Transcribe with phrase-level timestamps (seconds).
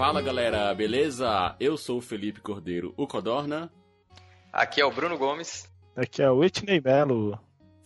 [0.00, 1.54] Fala galera, beleza?
[1.60, 3.70] Eu sou o Felipe Cordeiro, o Codorna.
[4.50, 5.70] Aqui é o Bruno Gomes.
[5.94, 7.38] Aqui é o Whitney Melo.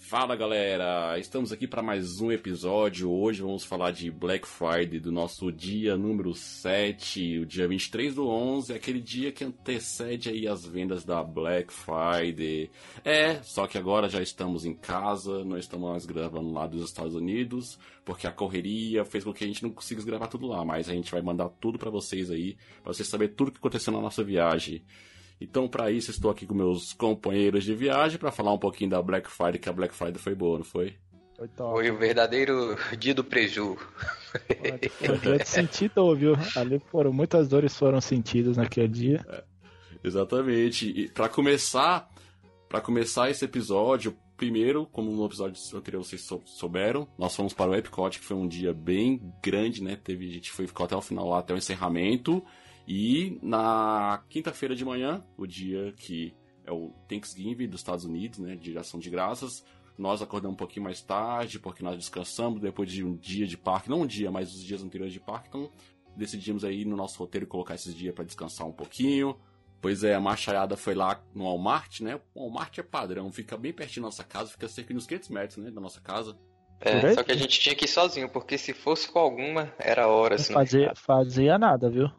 [0.07, 3.11] Fala galera, estamos aqui para mais um episódio.
[3.11, 8.29] Hoje vamos falar de Black Friday, do nosso dia número 7, o dia 23 do
[8.29, 12.71] 11, aquele dia que antecede aí as vendas da Black Friday.
[13.03, 17.15] É, só que agora já estamos em casa, não estamos mais gravando lá dos Estados
[17.15, 20.87] Unidos, porque a correria fez com que a gente não consiga gravar tudo lá, mas
[20.87, 24.03] a gente vai mandar tudo para vocês aí, para vocês saberem tudo que aconteceu na
[24.03, 24.85] nossa viagem.
[25.41, 29.03] Então, para isso, estou aqui com meus companheiros de viagem para falar um pouquinho da
[29.03, 30.97] Black Friday, que a Black Friday foi boa, não foi?
[31.37, 33.77] Foi, foi o verdadeiro dia do preju.
[34.99, 36.35] Foi um dia de sentido, viu?
[36.57, 39.27] Ali foram muitas dores foram sentidas naquele dia.
[39.29, 39.45] É,
[40.03, 40.89] exatamente.
[40.89, 42.09] E para começar,
[42.69, 47.75] para começar esse episódio, primeiro, como no episódio anterior vocês souberam, nós fomos para o
[47.75, 49.97] Epcot, que foi um dia bem grande, né?
[49.97, 52.45] Teve a gente foi ficou até o final lá, até o encerramento.
[52.87, 58.57] E na quinta-feira de manhã, o dia que é o Thanksgiving dos Estados Unidos, né,
[58.57, 59.65] de ação de graças,
[59.97, 63.89] nós acordamos um pouquinho mais tarde, porque nós descansamos depois de um dia de parque,
[63.89, 65.71] não um dia, mas os dias anteriores de parque, então
[66.17, 69.37] decidimos aí no nosso roteiro colocar esses dias para descansar um pouquinho.
[69.81, 72.19] Pois é, a machaiada foi lá no Walmart, né?
[72.35, 75.29] O Walmart é padrão, fica bem pertinho da nossa casa, fica cerca de uns 500
[75.29, 76.39] metros, né, da nossa casa.
[76.81, 80.09] É, só que a gente tinha que ir sozinho, porque se fosse com alguma, era
[80.09, 80.37] hora.
[80.37, 82.11] Não fazia, fazia nada, viu?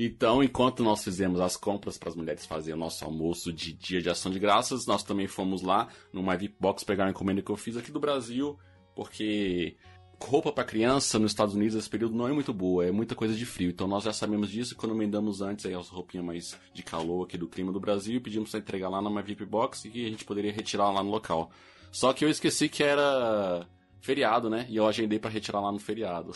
[0.00, 4.00] Então, enquanto nós fizemos as compras para as mulheres fazerem o nosso almoço de dia
[4.00, 7.50] de ação de graças, nós também fomos lá no VIP Box pegar uma encomenda que
[7.50, 8.56] eu fiz aqui do Brasil,
[8.94, 9.76] porque
[10.22, 13.34] roupa para criança nos Estados Unidos nesse período não é muito boa, é muita coisa
[13.34, 13.70] de frio.
[13.70, 17.48] Então nós já sabemos disso encomendamos antes aí as roupinhas mais de calor aqui do
[17.48, 20.10] clima do Brasil e pedimos para entregar lá na My VIP Box e que a
[20.10, 21.50] gente poderia retirar lá no local.
[21.90, 23.66] Só que eu esqueci que era
[24.00, 24.64] feriado, né?
[24.68, 26.32] E eu agendei para retirar lá no feriado.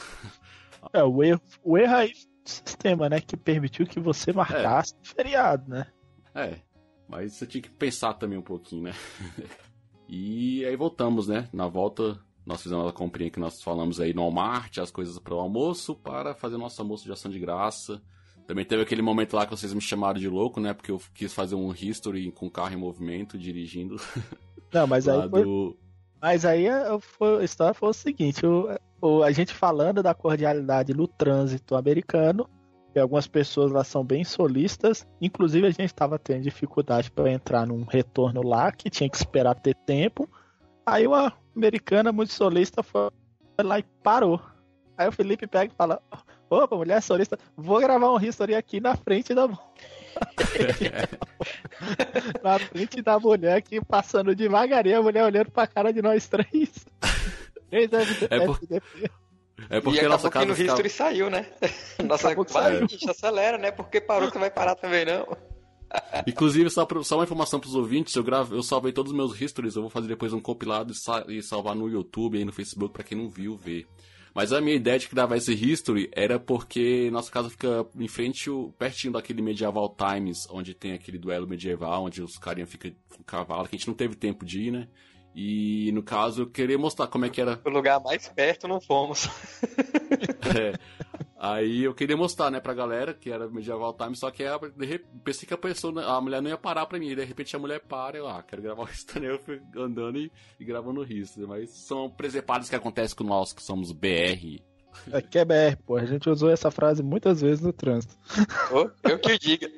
[0.93, 2.13] É, o erro, o erro aí
[2.45, 3.21] sistema, né?
[3.21, 5.07] Que permitiu que você marcasse é.
[5.07, 5.87] feriado, né?
[6.35, 6.59] É,
[7.09, 8.93] mas você tinha que pensar também um pouquinho, né?
[10.09, 11.49] e aí voltamos, né?
[11.53, 15.35] Na volta, nós fizemos a comprinha que nós falamos aí no Walmart, as coisas para
[15.35, 18.03] o almoço, para fazer nosso almoço de ação de graça.
[18.47, 20.75] Também teve aquele momento lá que vocês me chamaram de louco, né?
[20.75, 23.97] Porque eu quis fazer um history com o carro em movimento, dirigindo.
[24.73, 25.45] Não, mas aí foi...
[25.45, 25.77] do...
[26.21, 28.69] Mas aí a, a história foi o seguinte, o,
[29.25, 32.49] a gente falando da cordialidade no trânsito americano,
[32.95, 37.67] e algumas pessoas lá são bem solistas, inclusive a gente estava tendo dificuldade para entrar
[37.67, 40.29] num retorno lá, que tinha que esperar ter tempo.
[40.85, 43.11] Aí uma americana muito solista foi
[43.63, 44.41] lá e parou.
[44.97, 46.03] Aí o Felipe pega e fala:
[46.51, 49.49] Opa, mulher solista, vou gravar um history aqui na frente da.
[52.45, 56.85] na frente da mulher aqui passando devagarinho, a mulher olhando pra cara de nós três.
[57.73, 58.61] Três é, por...
[59.71, 60.79] é porque e nossa casa no ficava...
[60.79, 61.47] history saiu, né?
[62.05, 62.29] Nossa,
[62.81, 63.71] gente, acelera, né?
[63.71, 65.27] Porque parou que vai parar também, não.
[66.27, 69.41] Inclusive, só, pra, só uma informação pros ouvintes, eu, gravo, eu salvei todos os meus
[69.41, 72.53] histories, eu vou fazer depois um compilado e, sa e salvar no YouTube e no
[72.53, 73.87] Facebook para quem não viu ver.
[74.35, 78.51] Mas a minha ideia de gravar esse history era porque nossa casa fica em frente,
[78.79, 83.69] pertinho daquele Medieval Times, onde tem aquele duelo medieval, onde os carinha ficam com cavalo,
[83.69, 84.89] que a gente não teve tempo de ir, né?
[85.35, 87.61] E no caso eu queria mostrar como é que era.
[87.65, 89.29] O lugar mais perto não fomos.
[90.57, 90.79] é.
[91.39, 94.45] Aí eu queria mostrar, né, pra galera que era Medieval Time, só que
[94.77, 97.09] de pensei que a pessoa, a mulher não ia parar pra mim.
[97.09, 100.19] E de repente a mulher para, eu, ah, quero gravar o History, eu fui andando
[100.19, 101.47] e, e gravando o History.
[101.47, 104.61] Mas são presepados que acontecem com nós, que somos BR.
[105.13, 105.97] Aqui é BR, pô.
[105.97, 108.15] A gente usou essa frase muitas vezes no trânsito.
[108.71, 109.69] Oh, eu que diga.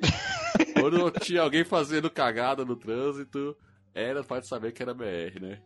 [0.79, 3.55] Quando tinha alguém fazendo cagada no trânsito,
[3.95, 5.59] era, pode saber que era BR, né?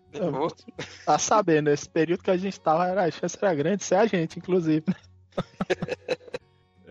[1.03, 3.95] Tá sabendo, esse período que a gente tava, era, a chance era grande de ser
[3.95, 4.85] a gente, inclusive.
[4.87, 4.95] Né?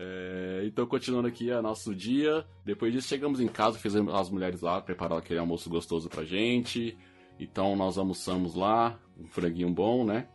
[0.01, 2.45] É, então, continuando aqui a nosso dia.
[2.63, 6.97] Depois disso, chegamos em casa, fizemos as mulheres lá, prepararam aquele almoço gostoso pra gente.
[7.37, 10.29] Então, nós almoçamos lá, um franguinho bom, né?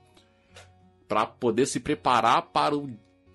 [1.09, 2.91] Pra poder se preparar para o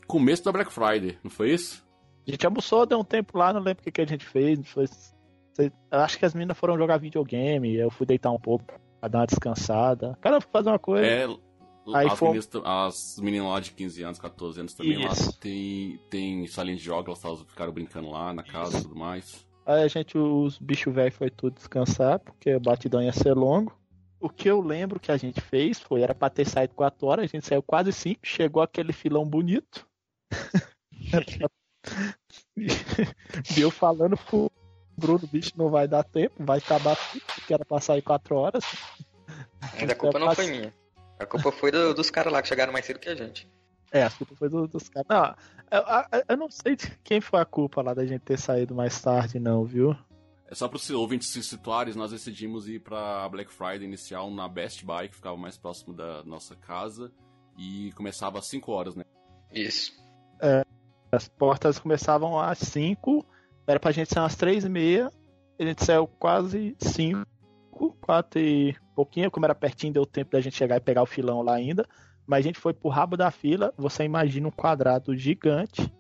[0.06, 1.84] começo da Black Friday, não foi isso?
[2.28, 4.60] A gente almoçou, deu um tempo lá, não lembro o que, que a gente fez.
[4.68, 4.86] Foi...
[5.92, 8.66] Acho que as meninas foram jogar videogame, eu fui deitar um pouco
[9.00, 10.18] pra dar uma descansada.
[10.22, 11.06] Cara, fui fazer uma coisa.
[11.06, 11.28] É,
[11.94, 15.26] Aí as, meninas, as meninas lá de 15 anos, 14 anos também Isso.
[15.26, 19.46] lá tem, tem salinha de jogos, elas ficaram brincando lá na casa e tudo mais.
[19.66, 23.78] Aí a gente, os bichos velhos foi tudo descansar, porque o batidão ia ser longo.
[24.20, 27.26] O que eu lembro que a gente fez foi, era pra ter saído 4 horas,
[27.26, 29.88] a gente saiu quase 5, chegou aquele filão bonito.
[33.56, 34.18] Deu falando
[35.00, 38.64] Bruno, bicho, não vai dar tempo, vai acabar tudo, porque era pra sair 4 horas.
[39.80, 40.74] Ainda a culpa não foi minha.
[41.20, 43.50] A culpa foi do, dos caras lá que chegaram mais cedo que a gente.
[43.92, 45.08] É, a culpa foi do, dos caras.
[45.10, 45.36] Não,
[45.72, 45.82] eu,
[46.20, 49.02] eu, eu, não sei de quem foi a culpa lá da gente ter saído mais
[49.02, 49.96] tarde, não, viu?
[50.48, 54.48] É só para os ouvintes se situarem, nós decidimos ir para Black Friday inicial na
[54.48, 57.12] Best Buy, que ficava mais próximo da nossa casa,
[57.58, 59.04] e começava às 5 horas, né?
[59.52, 59.92] Isso.
[60.42, 60.64] É,
[61.12, 63.26] as portas começavam às 5,
[63.70, 65.12] era pra gente sair às 3 e meia,
[65.60, 67.24] a gente saiu quase 5,
[68.02, 71.44] 4 e pouquinho, como era pertinho, deu tempo da gente chegar e pegar o filão
[71.44, 71.86] lá ainda.
[72.26, 75.92] Mas a gente foi pro rabo da fila, você imagina um quadrado gigante.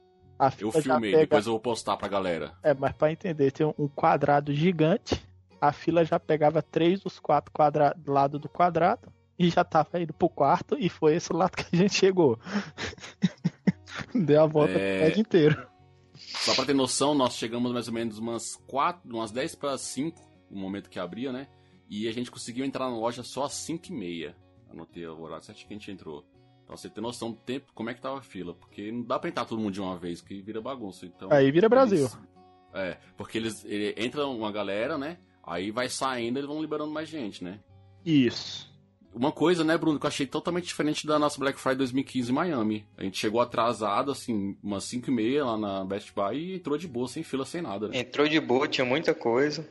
[0.59, 1.23] eu filmei, pega...
[1.23, 2.53] depois eu vou postar pra galera.
[2.63, 5.23] É, mas pra entender, tem um quadrado gigante,
[5.61, 7.95] a fila já pegava três dos quatro quadra...
[8.07, 11.77] lados do quadrado e já tava indo pro quarto e foi esse lado que a
[11.77, 12.39] gente chegou.
[14.13, 14.73] Deu a volta é...
[14.73, 15.68] pro prédio inteiro.
[16.37, 20.19] Só pra ter noção, nós chegamos mais ou menos umas quatro, umas 10 para 5,
[20.49, 21.47] no momento que abria, né?
[21.89, 24.35] E a gente conseguiu entrar na loja só às 5 e meia.
[24.69, 26.23] Anotei o horário certo que a gente entrou.
[26.65, 28.53] Pra você ter noção do tempo, como é que tava a fila.
[28.53, 31.05] Porque não dá pra entrar todo mundo de uma vez, que vira bagunça.
[31.05, 32.05] Então, aí vira Brasil.
[32.05, 32.17] Eles,
[32.73, 35.17] é, porque eles ele, entra uma galera, né?
[35.43, 37.59] Aí vai saindo, eles vão liberando mais gente, né?
[38.05, 38.68] Isso.
[39.13, 42.33] Uma coisa, né, Bruno, que eu achei totalmente diferente da nossa Black Friday 2015 em
[42.33, 42.85] Miami.
[42.97, 46.77] A gente chegou atrasado, assim, umas 5 e meia lá na Best Buy e entrou
[46.77, 47.87] de boa, sem fila, sem nada.
[47.87, 47.99] Né?
[47.99, 49.67] Entrou de boa, tinha muita coisa.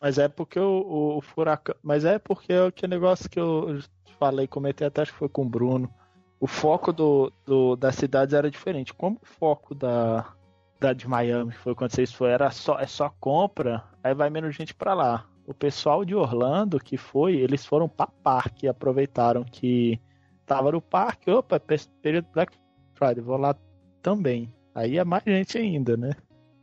[0.00, 1.74] Mas é porque o, o, o furacão.
[1.82, 3.80] Mas é porque o que negócio que eu
[4.18, 5.92] falei, comentei até acho que foi com o Bruno.
[6.40, 8.94] O foco do, do, das cidades era diferente.
[8.94, 10.32] Como o foco da,
[10.78, 14.54] da de Miami foi quando vocês foram, era só, é só compra, aí vai menos
[14.54, 15.26] gente para lá.
[15.48, 19.98] O pessoal de Orlando que foi, eles foram para parque, aproveitaram que
[20.44, 21.58] tava no parque, opa,
[22.02, 22.54] período Black
[22.92, 23.56] Friday, vou lá
[24.02, 24.52] também.
[24.74, 26.10] Aí é mais gente ainda, né?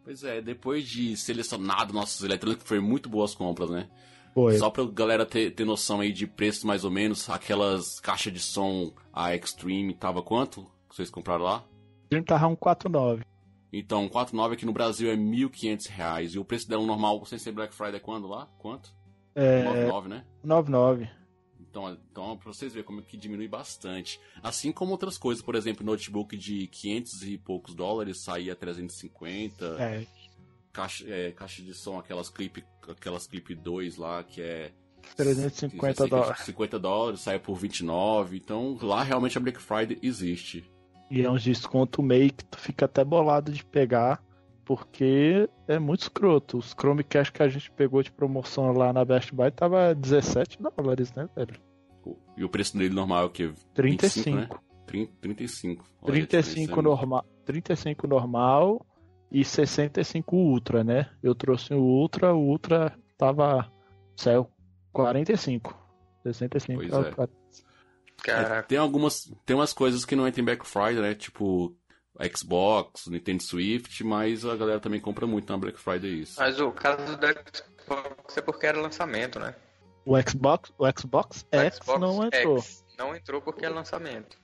[0.04, 3.90] Pois é, depois de selecionado nossos eletrônicos, foi muito boas compras, né?
[4.36, 4.56] Foi.
[4.60, 8.40] Só pra galera ter, ter noção aí de preço mais ou menos, aquelas caixas de
[8.40, 10.64] som, a Extreme, tava quanto?
[10.92, 11.64] Vocês compraram lá?
[12.14, 13.24] Gente tava um 49.
[13.78, 16.34] Então, um 49 aqui no Brasil é 1.500 reais.
[16.34, 18.48] E o preço dela normal, sem ser Black Friday, é quando lá?
[18.58, 18.94] Quanto?
[19.34, 19.64] É...
[19.64, 20.26] 99, né?
[20.44, 21.10] 99.
[21.60, 24.20] Então, então pra vocês verem como é que diminui bastante.
[24.42, 29.66] Assim como outras coisas, por exemplo, notebook de 500 e poucos dólares saía 350.
[29.78, 30.06] É
[30.76, 34.74] caixa, é, caixa de som, aquelas clip, aquelas clip 2 lá, que é
[35.16, 36.42] 350 dólares.
[36.42, 38.38] 50 dólares, sai por 29.
[38.38, 40.70] Então lá realmente a Black Friday existe.
[41.10, 44.22] E é um desconto meio que tu fica até bolado de pegar,
[44.64, 46.58] porque é muito escroto.
[46.58, 51.14] Os Chromecast que a gente pegou de promoção lá na Best Buy tava 17 dólares,
[51.14, 51.56] né, velho?
[52.36, 53.54] E o preço dele normal é o quê?
[53.74, 54.30] 35.
[54.32, 54.60] 25, né?
[54.86, 55.86] 30, 35.
[56.02, 58.86] Olha 35 normal, 35 normal
[59.32, 61.10] e 65 Ultra, né?
[61.22, 63.72] Eu trouxe o Ultra, o Ultra tava.
[64.16, 64.48] saiu
[64.92, 65.76] 45.
[66.24, 66.80] 65.
[66.80, 67.45] Pois é.
[68.28, 69.32] É, tem algumas.
[69.46, 71.16] Tem umas coisas que não entram em Black Friday, né?
[71.16, 71.76] Tipo.
[72.34, 76.40] Xbox, Nintendo Swift, mas a galera também compra muito na Black Friday isso.
[76.40, 79.54] Mas o caso do Xbox é porque era lançamento, né?
[80.06, 82.62] O Xbox, o Xbox o X Xbox não entrou.
[82.62, 84.38] X não entrou porque é lançamento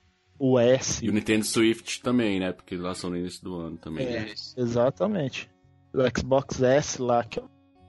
[0.44, 1.04] o S.
[1.04, 2.50] E o Nintendo Swift também, né?
[2.50, 4.04] Porque lá são no início do ano também.
[4.04, 5.48] É, exatamente.
[5.94, 7.42] O Xbox S lá, que é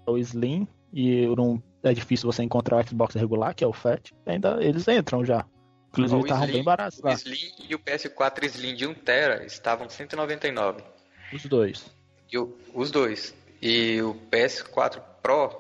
[0.05, 4.11] o Slim, e não, é difícil você encontrar o Xbox regular, que é o Fat,
[4.23, 5.43] ainda eles entram já.
[5.93, 7.11] Inclusive estavam bem baratos lá.
[7.11, 10.83] O Slim e o PS4 Slim de 1TB estavam 199.
[11.31, 11.85] Os dois.
[12.31, 13.35] E o, os dois.
[13.61, 15.55] E o PS4 Pro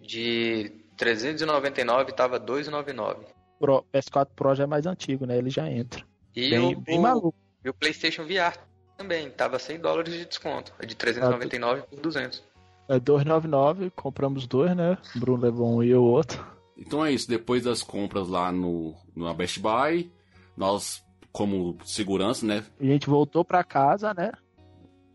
[0.00, 3.26] de 399 estava 299.
[3.60, 5.36] Pro, PS4 Pro já é mais antigo, né?
[5.36, 6.02] Ele já entra.
[6.34, 7.36] E bem, o, bem maluco.
[7.62, 8.56] E o PlayStation VR
[8.96, 10.72] também, tava 100 dólares de desconto.
[10.78, 12.42] É de 399 por 200.
[12.88, 14.96] É 299, compramos dois, né?
[15.14, 16.57] O Bruno levou um e o outro.
[16.78, 20.10] Então é isso, depois das compras lá no, no Best Buy,
[20.56, 22.64] nós, como segurança, né?
[22.80, 24.30] A gente voltou pra casa, né?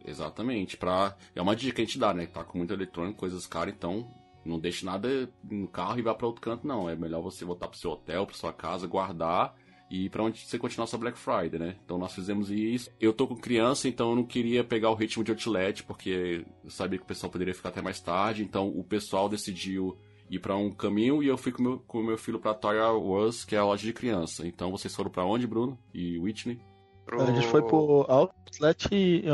[0.06, 1.16] Exatamente, pra...
[1.34, 2.26] é uma dica que a gente dá, né?
[2.26, 4.06] Tá com muito eletrônico, coisas caras, então
[4.46, 6.90] não deixe nada no carro e vá para outro canto, não.
[6.90, 9.56] É melhor você voltar pro seu hotel, pra sua casa, guardar
[9.90, 11.76] e para onde você continuar sua Black Friday, né?
[11.86, 12.90] Então nós fizemos isso.
[13.00, 16.70] Eu tô com criança, então eu não queria pegar o ritmo de outlet, porque eu
[16.70, 18.44] sabia que o pessoal poderia ficar até mais tarde.
[18.44, 19.98] Então o pessoal decidiu
[20.30, 22.78] ir para um caminho e eu fui com meu, o com meu filho para Toy
[22.78, 24.48] Wars, que é a loja de criança.
[24.48, 26.60] Então vocês foram para onde, Bruno e Whitney?
[27.06, 27.22] Pro...
[27.22, 28.88] A gente foi pro Outlet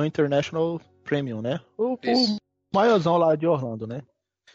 [0.06, 1.60] International Premium, né?
[1.78, 2.38] O, o
[2.74, 4.02] maiorzão lá de Orlando, né?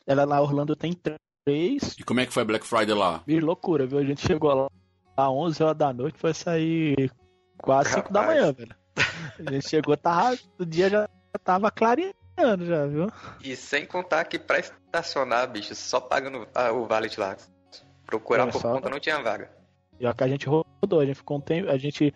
[0.07, 1.97] Ela lá Orlando tem três.
[1.99, 3.23] E como é que foi Black Friday lá?
[3.25, 3.99] Que loucura, viu?
[3.99, 4.69] A gente chegou lá
[5.17, 7.11] às 11 horas da noite, foi sair
[7.59, 8.75] quase 5 da manhã, velho.
[9.47, 11.09] A gente chegou, tava, o dia já
[11.43, 13.11] tava clareando já, viu?
[13.43, 14.61] E sem contar que pra
[14.99, 17.37] estacionar, bicho, só pagando o valet lá.
[18.07, 19.51] Procurar é, por conta não tinha vaga.
[19.99, 21.71] E que a gente rodou, a gente ficou um tempo.
[21.71, 22.13] A gente.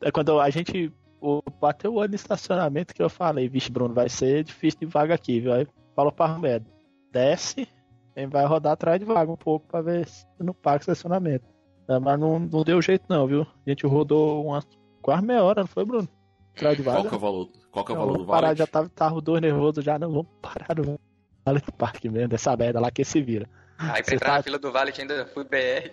[0.00, 3.94] É quando a gente o, bateu o olho no estacionamento que eu falei, vixe, Bruno,
[3.94, 5.52] vai ser difícil de vaga aqui, viu?
[5.52, 6.66] Aí falou pra Armedo,
[7.10, 7.68] desce,
[8.16, 11.44] e vai rodar atrás de vaga um pouco pra ver se no parque estacionamento.
[11.88, 13.42] É, mas não, não deu jeito não, viu?
[13.42, 14.66] A gente rodou umas
[15.00, 16.08] quase meia hora, não foi, Bruno?
[16.54, 16.98] Atrás de vaga.
[16.98, 18.40] Qual que é o valor, qual que é o valor do vale?
[18.40, 20.98] Parar, já tava, tava dois nervosos já, não, vamos parar no
[21.44, 23.48] vale do parque mesmo, dessa merda lá que se vira.
[23.78, 24.36] Aí pra entrar tá...
[24.36, 25.90] na fila do vale ainda fui BR.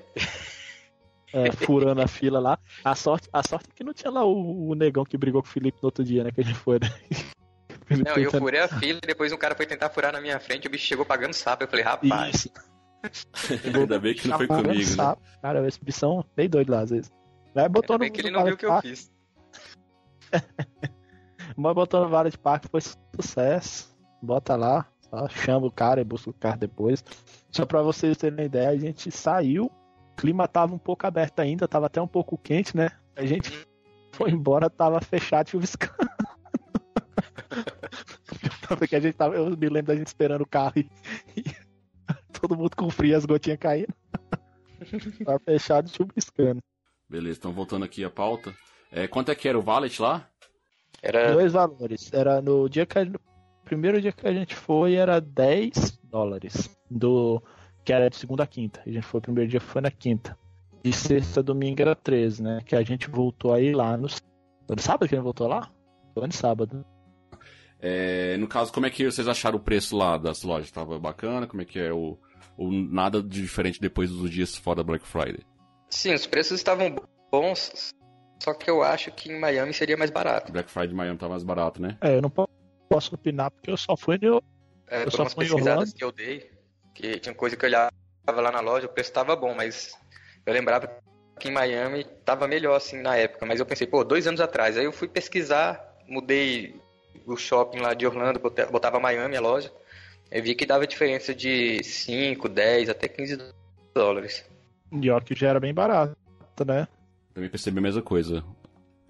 [1.31, 2.59] É, furando a fila lá.
[2.83, 5.47] A sorte, a sorte é que não tinha lá o, o, negão que brigou com
[5.47, 6.31] o Felipe no outro dia, né?
[6.31, 6.89] Que a gente foi, né?
[7.89, 10.65] Não, eu furei a fila e depois um cara foi tentar furar na minha frente
[10.65, 11.63] e o bicho chegou pagando sapo.
[11.63, 12.35] Eu falei, rapaz.
[12.35, 12.49] Isso.
[13.75, 15.15] Ainda bem que não foi comigo, né?
[15.41, 17.11] Cara, esse bichão bem doido lá às vezes.
[17.55, 19.11] Vai botou Ainda no, bem que ele não viu o que eu fiz.
[21.57, 22.81] Mas botou no vara de parque foi
[23.15, 23.97] sucesso.
[24.21, 27.03] Bota lá, só chama o cara e busca o carro depois.
[27.51, 29.71] Só pra vocês terem ideia, a gente saiu
[30.19, 32.91] clima tava um pouco aberto ainda, tava até um pouco quente, né?
[33.15, 33.65] A gente
[34.11, 35.95] foi embora, tava fechado, chuviscando.
[38.77, 40.89] Porque a gente tava, eu me lembro da gente esperando o carro e,
[41.37, 41.43] e
[42.39, 43.93] todo mundo com frio, as gotinhas caindo.
[45.25, 46.61] tava fechado, chuviscando.
[47.07, 48.53] Beleza, então voltando aqui a pauta.
[48.91, 50.27] É, quanto é que era o valet lá?
[51.01, 51.31] Era...
[51.31, 52.11] Dois valores.
[52.11, 52.97] Era no dia que
[53.69, 56.75] primeiro dia que a gente foi era 10 dólares.
[56.89, 57.41] Do
[57.85, 58.81] que era de segunda a quinta.
[58.85, 60.38] A gente foi o primeiro dia foi na quinta.
[60.83, 62.59] De sexta a domingo era 13, né?
[62.65, 65.71] Que a gente voltou aí lá no, no sábado que a gente voltou lá?
[66.13, 66.83] Foi no sábado.
[67.79, 70.71] É, no caso, como é que vocês acharam o preço lá das lojas?
[70.71, 71.47] Tava bacana?
[71.47, 72.17] Como é que é o,
[72.57, 75.45] o nada de diferente depois dos dias fora da Black Friday?
[75.89, 76.95] Sim, os preços estavam
[77.31, 77.91] bons,
[78.43, 80.51] só que eu acho que em Miami seria mais barato.
[80.51, 81.97] Black Friday em Miami tá mais barato, né?
[82.01, 82.58] É, eu não posso
[82.98, 84.43] opinar porque eu só fui no.
[84.88, 85.93] É, eu só fui em Orlando.
[85.93, 86.51] que eu dei,
[86.93, 87.91] que tinha coisa que eu olhava
[88.27, 89.98] lá na loja, o preço estava bom, mas
[90.46, 90.89] eu lembrava
[91.39, 93.46] que em Miami estava melhor assim na época.
[93.46, 94.77] Mas eu pensei, pô, dois anos atrás.
[94.77, 96.75] Aí eu fui pesquisar, mudei
[97.25, 99.72] o shopping lá de Orlando, botava Miami a loja.
[100.31, 103.38] Eu vi que dava diferença de 5, 10 até 15
[103.93, 104.46] dólares.
[104.91, 106.15] E ó, que já era bem barato,
[106.65, 106.88] né?
[107.34, 108.43] Também percebi a mesma coisa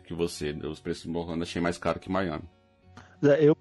[0.06, 0.52] que você.
[0.52, 2.44] Os preços em Orlando achei mais caro que Miami.
[3.22, 3.56] Eu,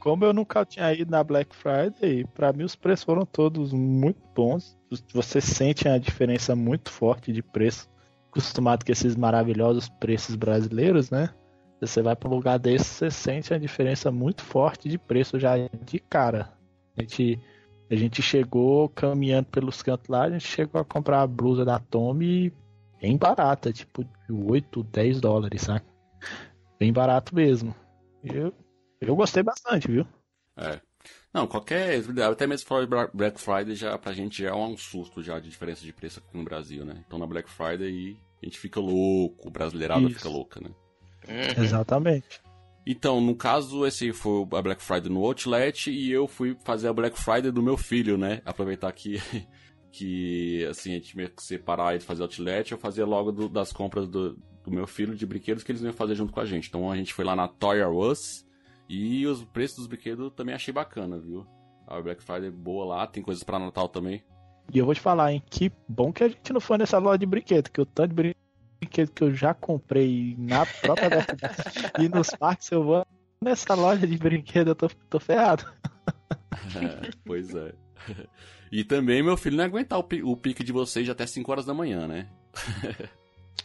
[0.00, 4.20] como eu nunca tinha ido na Black Friday, para mim os preços foram todos muito
[4.34, 4.76] bons.
[5.12, 7.88] Você sente a diferença muito forte de preço,
[8.30, 11.30] acostumado com esses maravilhosos preços brasileiros, né?
[11.80, 15.54] Você vai para um lugar desse, você sente a diferença muito forte de preço já
[15.84, 16.52] de cara.
[16.96, 17.40] A gente,
[17.88, 21.78] a gente chegou caminhando pelos cantos lá, a gente chegou a comprar a blusa da
[21.78, 22.52] Tommy
[23.00, 25.84] bem barata, tipo 8, 10 dólares, sabe?
[26.78, 27.74] Bem barato mesmo.
[28.24, 28.52] Eu
[29.00, 30.06] eu gostei bastante, viu?
[30.56, 30.80] É.
[31.32, 32.02] Não, qualquer.
[32.30, 35.82] Até mesmo fora Black Friday já pra gente já é um susto já de diferença
[35.82, 37.04] de preço aqui no Brasil, né?
[37.06, 40.16] Então na Black Friday a gente fica louco, o brasileirado Isso.
[40.16, 40.70] fica louca, né?
[41.28, 41.64] Uhum.
[41.64, 42.40] Exatamente.
[42.86, 46.92] Então, no caso, esse foi a Black Friday no Outlet e eu fui fazer a
[46.92, 48.40] Black Friday do meu filho, né?
[48.46, 49.20] Aproveitar que,
[49.92, 53.72] que assim, a gente meio que separar e fazer Outlet, eu fazia logo do, das
[53.72, 56.68] compras do, do meu filho de brinquedos que eles iam fazer junto com a gente.
[56.68, 58.47] Então a gente foi lá na Toy R Us
[58.88, 61.46] e os preços dos brinquedos também achei bacana, viu?
[61.86, 64.22] A Black Friday boa lá, tem coisas para Natal também.
[64.72, 65.42] E eu vou te falar, hein?
[65.48, 68.34] Que bom que a gente não foi nessa loja de brinquedo, que o tanto de
[68.80, 71.26] brinquedo que eu já comprei na própria
[71.98, 73.06] e nos parques eu vou
[73.40, 75.64] nessa loja de brinquedo, eu tô, tô ferrado.
[76.76, 77.72] É, pois é.
[78.70, 81.72] E também meu filho não aguentar o, o pique de vocês até 5 horas da
[81.72, 82.28] manhã, né?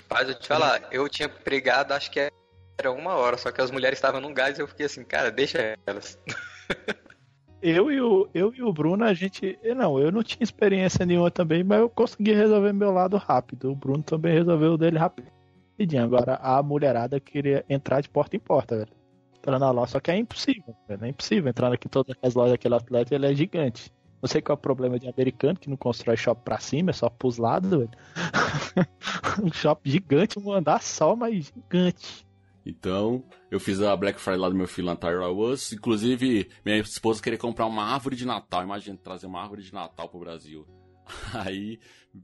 [0.09, 2.29] Mas eu te falar, eu tinha pregado, acho que é
[2.77, 5.31] era uma hora, só que as mulheres estavam num gás e eu fiquei assim, cara,
[5.31, 6.17] deixa elas.
[7.61, 9.57] eu e o, eu e o Bruno, a gente.
[9.75, 13.71] Não, eu não tinha experiência nenhuma também, mas eu consegui resolver meu lado rápido.
[13.71, 16.03] O Bruno também resolveu o dele rapidinho.
[16.03, 18.91] Agora a mulherada queria entrar de porta em porta, velho.
[19.37, 21.05] Entrar na loja, só que é impossível, velho.
[21.05, 23.91] É impossível entrar aqui todas as lojas daquele atleta, ele é gigante.
[24.21, 26.93] Não sei qual é o problema de americano que não constrói shopping pra cima, é
[26.93, 27.89] só pros lados, velho.
[29.43, 32.25] um shopping gigante, um andar só, mas gigante.
[32.65, 35.73] Então, eu fiz a Black Friday lá do meu filho na Tyra Woods.
[35.73, 38.63] Inclusive, minha esposa queria comprar uma árvore de Natal.
[38.63, 40.65] Imagina trazer uma árvore de Natal pro Brasil.
[41.33, 41.79] Aí,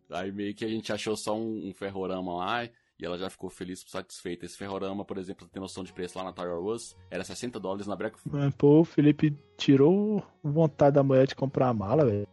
[0.09, 3.49] aí meio que a gente achou só um, um ferrorama lá e ela já ficou
[3.49, 4.45] feliz satisfeita.
[4.45, 7.87] Esse ferrorama, por exemplo, tem noção de preço lá na Tyra Woods, era 60 dólares
[7.87, 8.51] na Black Friday.
[8.57, 12.27] Pô, o Felipe tirou vontade da mulher de comprar a mala, velho.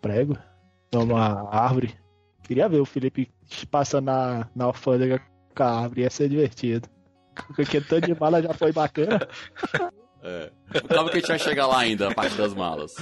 [0.00, 0.38] Prego.
[0.94, 1.94] Uma árvore.
[2.42, 3.30] Queria ver o Felipe
[3.70, 5.20] passando na, na alfândega
[5.54, 6.88] com a árvore, ia ser divertido.
[7.54, 9.28] Porque tanto de mala já foi bacana.
[10.22, 10.50] É.
[10.88, 12.94] Calma que a gente vai chegar lá ainda, a parte das malas.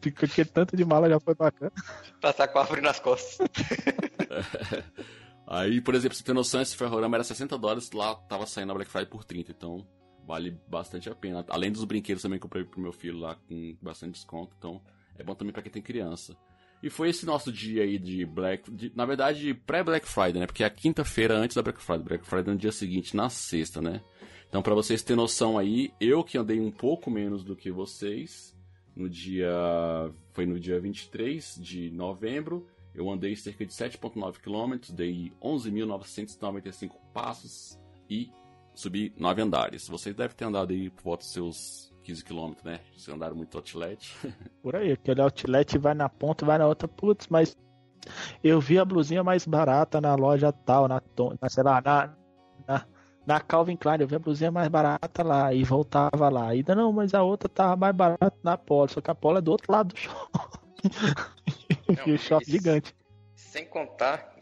[0.00, 1.72] Porque tanto de mala já foi bacana.
[2.20, 3.38] Passar com a árvore nas costas.
[5.46, 8.74] Aí, por exemplo, você tem noção, esse ferrorama era 60 dólares, lá tava saindo a
[8.74, 9.86] Black Friday por 30, então
[10.26, 11.44] vale bastante a pena.
[11.48, 14.82] Além dos brinquedos também que eu comprei pro meu filho lá com bastante desconto, então
[15.16, 16.36] é bom também para quem tem criança.
[16.82, 18.70] E foi esse nosso dia aí de Black.
[18.70, 20.46] De, na verdade, pré-Black Friday, né?
[20.46, 22.04] Porque é a quinta-feira antes da Black Friday.
[22.04, 24.00] Black Friday é no dia seguinte, na sexta, né?
[24.48, 28.56] Então, para vocês terem noção aí, eu que andei um pouco menos do que vocês,
[28.94, 29.52] no dia.
[30.32, 32.66] Foi no dia 23 de novembro.
[32.94, 38.30] Eu andei cerca de 7,9 km, dei 11.995 passos e
[38.74, 39.86] subi 9 andares.
[39.88, 42.80] Vocês devem ter andado aí por volta dos seus 15 km, né?
[42.96, 44.16] Vocês andaram muito outlet.
[44.62, 47.54] Por aí, aquele outlet vai na ponta, vai na outra, putz, mas
[48.42, 51.02] eu vi a blusinha mais barata na loja tal, na,
[51.40, 52.16] na sei lá, na,
[52.66, 52.86] na,
[53.26, 56.48] na Calvin Klein, eu vi a blusinha mais barata lá e voltava lá.
[56.48, 59.42] Ainda não, mas a outra tava mais barata na Polo, só que a Polo é
[59.42, 60.58] do outro lado do shopping.
[62.06, 62.96] e o shopping gigante.
[63.36, 64.34] Sem contar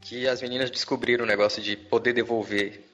[0.00, 2.84] que as meninas descobriram o negócio de poder devolver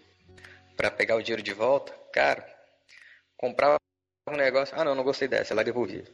[0.77, 1.95] para pegar o dinheiro de volta.
[2.13, 2.47] Cara,
[3.39, 3.78] comprava
[4.35, 4.75] um negócio.
[4.79, 6.05] Ah, não, não gostei dessa, ela devolvia.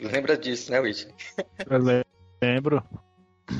[0.00, 1.06] Lembra disso, né, Witch?
[1.70, 2.04] Eu
[2.42, 2.82] lembro.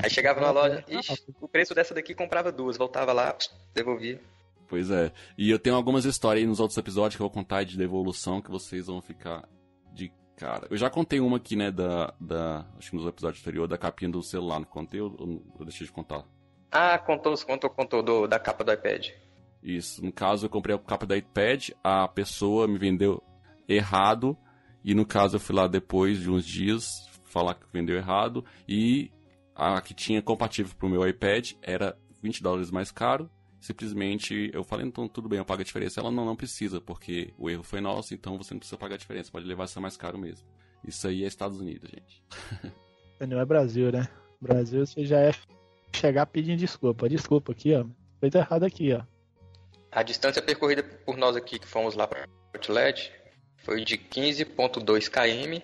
[0.03, 3.35] Aí chegava na loja, ixi, o preço dessa daqui comprava duas, voltava lá,
[3.73, 4.19] devolvia.
[4.67, 5.13] Pois é.
[5.37, 8.41] E eu tenho algumas histórias aí nos outros episódios que eu vou contar de devolução
[8.41, 9.47] que vocês vão ficar
[9.93, 10.67] de cara.
[10.69, 12.13] Eu já contei uma aqui, né, da.
[12.19, 14.59] da acho que nos episódios anteriores, da capinha do celular.
[14.59, 16.25] Não contei ou eu deixei de contar?
[16.69, 19.11] Ah, contou, contou, contou do, da capa do iPad.
[19.63, 20.03] Isso.
[20.03, 23.23] No caso, eu comprei a capa do iPad, a pessoa me vendeu
[23.67, 24.37] errado.
[24.83, 26.89] E no caso, eu fui lá depois de uns dias
[27.25, 28.45] falar que vendeu errado.
[28.67, 29.11] E
[29.55, 34.85] a que tinha compatível pro meu iPad era 20 dólares mais caro simplesmente eu falei,
[34.85, 35.99] então tudo bem, eu pago a diferença.
[35.99, 38.97] Ela não, não precisa, porque o erro foi nosso, então você não precisa pagar a
[38.97, 40.47] diferença, pode levar isso mais caro mesmo.
[40.83, 42.23] Isso aí é Estados Unidos, gente.
[43.19, 44.07] Não é Brasil, né?
[44.39, 45.31] Brasil você já é
[45.91, 47.09] chegar pedindo desculpa.
[47.09, 47.83] Desculpa aqui, ó.
[48.19, 49.01] Fez errado aqui, ó.
[49.91, 53.11] A distância percorrida por nós aqui que fomos lá para Outlet
[53.57, 55.63] foi de 15.2 km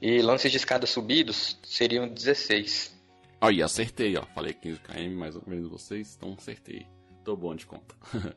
[0.00, 2.94] e lances de escada subidos seriam 16.
[3.40, 4.22] Aí, acertei, ó.
[4.34, 6.86] Falei 15 km mais ou menos vocês, então acertei.
[7.24, 7.94] Tô bom de conta.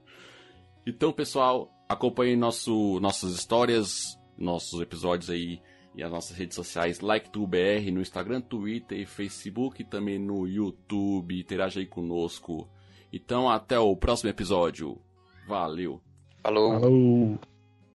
[0.86, 5.62] então, pessoal, acompanhem nosso, nossas histórias, nossos episódios aí
[5.96, 11.40] e as nossas redes sociais, LikeTubeBR no Instagram, Twitter e Facebook, e também no YouTube.
[11.40, 12.70] Interaja aí conosco.
[13.12, 15.02] Então, até o próximo episódio.
[15.48, 16.02] Valeu.
[16.44, 16.80] Falou.
[16.80, 17.40] Falou.